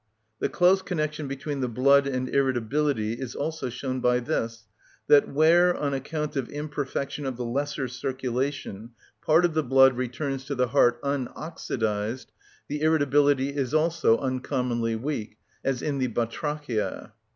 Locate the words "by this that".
3.99-5.29